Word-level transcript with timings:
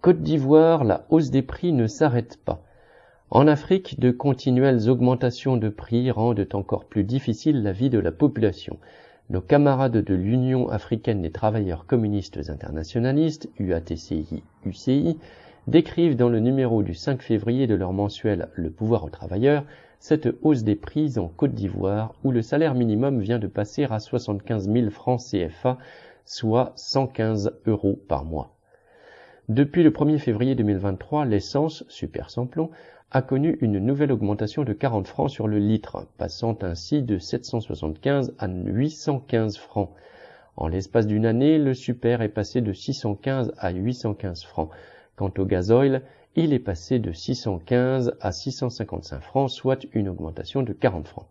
Côte 0.00 0.22
d'Ivoire, 0.22 0.84
la 0.84 1.04
hausse 1.10 1.30
des 1.30 1.42
prix 1.42 1.72
ne 1.72 1.88
s'arrête 1.88 2.38
pas. 2.44 2.62
En 3.30 3.48
Afrique, 3.48 3.98
de 3.98 4.12
continuelles 4.12 4.88
augmentations 4.88 5.56
de 5.56 5.68
prix 5.68 6.12
rendent 6.12 6.46
encore 6.52 6.84
plus 6.84 7.02
difficile 7.02 7.64
la 7.64 7.72
vie 7.72 7.90
de 7.90 7.98
la 7.98 8.12
population. 8.12 8.78
Nos 9.28 9.40
camarades 9.40 9.96
de 9.96 10.14
l'Union 10.14 10.68
africaine 10.68 11.20
des 11.20 11.32
travailleurs 11.32 11.84
communistes 11.84 12.48
internationalistes, 12.48 13.50
UATCI-UCI, 13.58 15.18
décrivent 15.66 16.16
dans 16.16 16.28
le 16.28 16.38
numéro 16.38 16.84
du 16.84 16.94
5 16.94 17.20
février 17.20 17.66
de 17.66 17.74
leur 17.74 17.92
mensuel 17.92 18.50
Le 18.54 18.70
pouvoir 18.70 19.02
aux 19.02 19.10
travailleurs 19.10 19.64
cette 19.98 20.28
hausse 20.42 20.62
des 20.62 20.76
prix 20.76 21.18
en 21.18 21.26
Côte 21.26 21.54
d'Ivoire 21.54 22.14
où 22.22 22.30
le 22.30 22.42
salaire 22.42 22.74
minimum 22.74 23.20
vient 23.20 23.40
de 23.40 23.48
passer 23.48 23.84
à 23.90 23.98
75 23.98 24.70
000 24.70 24.90
francs 24.90 25.20
CFA, 25.20 25.76
soit 26.24 26.72
115 26.76 27.52
euros 27.66 27.98
par 28.06 28.24
mois. 28.24 28.54
Depuis 29.48 29.82
le 29.82 29.90
1er 29.90 30.18
février 30.18 30.54
2023, 30.54 31.24
l'essence, 31.24 31.82
super 31.88 32.28
sans 32.28 32.44
plomb, 32.44 32.68
a 33.10 33.22
connu 33.22 33.56
une 33.62 33.78
nouvelle 33.78 34.12
augmentation 34.12 34.62
de 34.62 34.74
40 34.74 35.08
francs 35.08 35.30
sur 35.30 35.48
le 35.48 35.58
litre, 35.58 36.06
passant 36.18 36.58
ainsi 36.60 37.02
de 37.02 37.16
775 37.16 38.34
à 38.38 38.46
815 38.46 39.56
francs. 39.56 39.88
En 40.58 40.68
l'espace 40.68 41.06
d'une 41.06 41.24
année, 41.24 41.56
le 41.56 41.72
super 41.72 42.20
est 42.20 42.28
passé 42.28 42.60
de 42.60 42.74
615 42.74 43.54
à 43.56 43.70
815 43.70 44.44
francs. 44.44 44.68
Quant 45.16 45.32
au 45.38 45.46
gazoil, 45.46 46.02
il 46.36 46.52
est 46.52 46.58
passé 46.58 46.98
de 46.98 47.12
615 47.12 48.18
à 48.20 48.32
655 48.32 49.20
francs, 49.20 49.48
soit 49.48 49.86
une 49.94 50.10
augmentation 50.10 50.62
de 50.62 50.74
40 50.74 51.08
francs. 51.08 51.26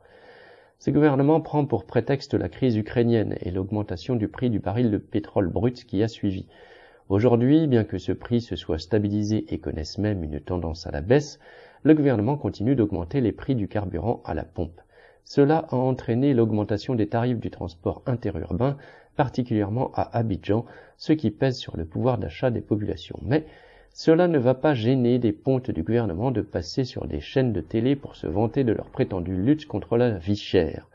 Ce 0.79 0.89
gouvernement 0.89 1.39
prend 1.39 1.65
pour 1.65 1.85
prétexte 1.85 2.33
la 2.33 2.49
crise 2.49 2.77
ukrainienne 2.77 3.35
et 3.41 3.51
l'augmentation 3.51 4.15
du 4.15 4.27
prix 4.27 4.49
du 4.49 4.57
baril 4.57 4.89
de 4.89 4.97
pétrole 4.97 5.49
brut 5.49 5.85
qui 5.85 6.01
a 6.01 6.07
suivi. 6.07 6.47
Aujourd'hui, 7.09 7.67
bien 7.67 7.85
que 7.85 7.97
ce 7.97 8.11
prix 8.11 8.41
se 8.41 8.57
soit 8.57 8.79
stabilisé 8.79 9.45
et 9.47 9.59
connaisse 9.59 9.97
même 9.97 10.25
une 10.25 10.41
tendance 10.41 10.87
à 10.87 10.91
la 10.91 10.99
baisse, 10.99 11.39
le 11.83 11.93
gouvernement 11.93 12.35
continue 12.35 12.75
d'augmenter 12.75 13.21
les 13.21 13.31
prix 13.31 13.55
du 13.55 13.69
carburant 13.69 14.21
à 14.25 14.33
la 14.33 14.43
pompe. 14.43 14.81
Cela 15.23 15.67
a 15.69 15.75
entraîné 15.77 16.33
l'augmentation 16.33 16.95
des 16.95 17.07
tarifs 17.07 17.39
du 17.39 17.49
transport 17.49 18.01
interurbain, 18.07 18.75
particulièrement 19.15 19.91
à 19.93 20.17
Abidjan, 20.17 20.65
ce 20.97 21.13
qui 21.13 21.31
pèse 21.31 21.57
sur 21.57 21.77
le 21.77 21.85
pouvoir 21.85 22.17
d'achat 22.17 22.51
des 22.51 22.59
populations. 22.59 23.19
Mais 23.21 23.45
cela 23.93 24.27
ne 24.27 24.37
va 24.37 24.53
pas 24.53 24.73
gêner 24.73 25.17
des 25.17 25.31
pontes 25.31 25.71
du 25.71 25.83
gouvernement 25.83 26.31
de 26.31 26.41
passer 26.41 26.83
sur 26.83 27.07
des 27.07 27.21
chaînes 27.21 27.53
de 27.53 27.61
télé 27.61 27.95
pour 27.95 28.17
se 28.17 28.27
vanter 28.27 28.65
de 28.65 28.73
leur 28.73 28.87
prétendue 28.87 29.37
lutte 29.37 29.65
contre 29.65 29.95
la 29.95 30.11
vie 30.11 30.35
chère. 30.35 30.89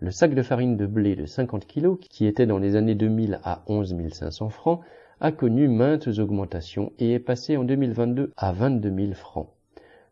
Le 0.00 0.10
sac 0.10 0.34
de 0.34 0.42
farine 0.42 0.78
de 0.78 0.86
blé 0.86 1.14
de 1.14 1.26
50 1.26 1.66
kg, 1.66 1.98
qui 1.98 2.24
était 2.24 2.46
dans 2.46 2.58
les 2.58 2.74
années 2.74 2.94
2000 2.94 3.38
à 3.44 3.62
11 3.66 3.94
500 4.12 4.48
francs, 4.48 4.80
a 5.24 5.30
connu 5.30 5.68
maintes 5.68 6.08
augmentations 6.18 6.92
et 6.98 7.12
est 7.12 7.20
passé 7.20 7.56
en 7.56 7.62
2022 7.62 8.32
à 8.36 8.50
22 8.50 8.92
000 8.92 9.14
francs. 9.14 9.50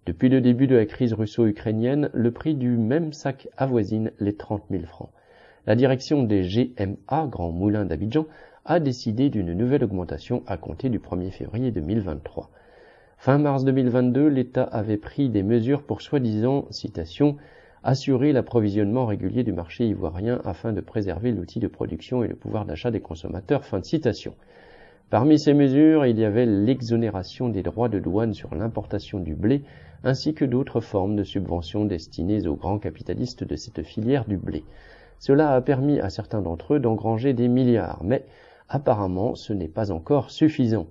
Depuis 0.06 0.28
le 0.28 0.40
début 0.40 0.68
de 0.68 0.76
la 0.76 0.86
crise 0.86 1.14
russo-ukrainienne, 1.14 2.10
le 2.14 2.30
prix 2.30 2.54
du 2.54 2.68
même 2.76 3.12
sac 3.12 3.48
avoisine 3.56 4.12
les 4.20 4.36
30 4.36 4.62
000 4.70 4.84
francs. 4.84 5.10
La 5.66 5.74
direction 5.74 6.22
des 6.22 6.42
GMA, 6.42 7.26
Grand 7.26 7.50
Moulin 7.50 7.86
d'Abidjan, 7.86 8.26
a 8.64 8.78
décidé 8.78 9.30
d'une 9.30 9.52
nouvelle 9.52 9.82
augmentation 9.82 10.44
à 10.46 10.56
compter 10.56 10.88
du 10.90 11.00
1er 11.00 11.32
février 11.32 11.72
2023. 11.72 12.48
Fin 13.18 13.38
mars 13.38 13.64
2022, 13.64 14.28
l'État 14.28 14.62
avait 14.62 14.96
pris 14.96 15.28
des 15.28 15.42
mesures 15.42 15.82
pour 15.82 16.02
soi-disant, 16.02 16.66
citation, 16.70 17.36
assurer 17.82 18.32
l'approvisionnement 18.32 19.06
régulier 19.06 19.42
du 19.42 19.52
marché 19.52 19.88
ivoirien 19.88 20.40
afin 20.44 20.72
de 20.72 20.80
préserver 20.80 21.32
l'outil 21.32 21.58
de 21.58 21.66
production 21.66 22.22
et 22.22 22.28
le 22.28 22.36
pouvoir 22.36 22.64
d'achat 22.64 22.92
des 22.92 23.00
consommateurs. 23.00 23.64
Fin 23.64 23.80
de 23.80 23.84
citation. 23.84 24.36
Parmi 25.10 25.40
ces 25.40 25.54
mesures, 25.54 26.06
il 26.06 26.20
y 26.20 26.24
avait 26.24 26.46
l'exonération 26.46 27.48
des 27.48 27.64
droits 27.64 27.88
de 27.88 27.98
douane 27.98 28.32
sur 28.32 28.54
l'importation 28.54 29.18
du 29.18 29.34
blé, 29.34 29.64
ainsi 30.04 30.34
que 30.34 30.44
d'autres 30.44 30.80
formes 30.80 31.16
de 31.16 31.24
subventions 31.24 31.84
destinées 31.84 32.46
aux 32.46 32.54
grands 32.54 32.78
capitalistes 32.78 33.42
de 33.42 33.56
cette 33.56 33.82
filière 33.82 34.24
du 34.24 34.36
blé. 34.36 34.62
Cela 35.18 35.52
a 35.52 35.60
permis 35.62 35.98
à 35.98 36.10
certains 36.10 36.42
d'entre 36.42 36.74
eux 36.74 36.78
d'engranger 36.78 37.32
des 37.32 37.48
milliards, 37.48 38.04
mais 38.04 38.24
apparemment 38.68 39.34
ce 39.34 39.52
n'est 39.52 39.66
pas 39.66 39.90
encore 39.90 40.30
suffisant. 40.30 40.86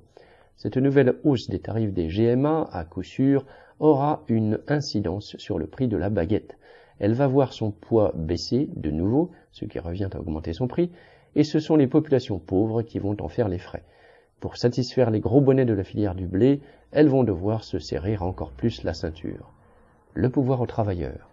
Cette 0.58 0.75
nouvelle 0.75 1.16
hausse 1.24 1.50
des 1.50 1.59
tarifs 1.59 1.94
des 1.94 2.08
GMA, 2.08 2.68
à 2.74 2.84
coup 2.84 3.03
sûr, 3.03 3.46
aura 3.79 4.24
une 4.28 4.59
incidence 4.68 5.38
sur 5.38 5.58
le 5.58 5.68
prix 5.68 5.88
de 5.88 5.96
la 5.96 6.09
baguette. 6.09 6.58
Elle 7.00 7.13
va 7.13 7.28
voir 7.28 7.53
son 7.53 7.72
poids 7.72 8.12
baisser 8.18 8.69
de 8.75 8.91
nouveau, 8.91 9.31
ce 9.53 9.63
qui 9.63 9.79
revient 9.79 10.09
à 10.12 10.19
augmenter 10.19 10.52
son 10.52 10.68
prix, 10.68 10.91
et 11.35 11.46
ce 11.46 11.59
sont 11.59 11.78
les 11.78 11.88
populations 11.88 12.38
pauvres 12.38 12.81
qui 12.81 13.00
vont 13.00 13.16
en 13.22 13.29
faire 13.29 13.47
les 13.47 13.59
frais. 13.59 13.84
Pour 14.40 14.58
satisfaire 14.58 15.12
les 15.12 15.20
gros 15.20 15.42
bonnets 15.42 15.66
de 15.66 15.74
la 15.74 15.84
filière 15.84 16.16
du 16.16 16.26
blé, 16.26 16.62
elles 16.92 17.10
vont 17.10 17.24
devoir 17.24 17.64
se 17.64 17.80
serrer 17.80 18.18
encore 18.18 18.52
plus 18.52 18.84
la 18.84 18.94
ceinture. 18.94 19.52
Le 20.14 20.30
pouvoir 20.30 20.62
aux 20.62 20.68
travailleurs. 20.68 21.28